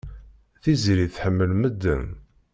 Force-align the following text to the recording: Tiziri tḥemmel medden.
Tiziri 0.61 1.07
tḥemmel 1.15 1.51
medden. 1.61 2.05